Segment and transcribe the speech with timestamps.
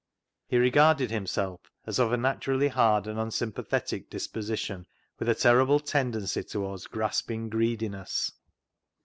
[0.47, 4.87] He regarded himself as of a naturally hard and unsympathetic disposition,
[5.19, 8.31] with a terrible tend ency towards grasping greediness.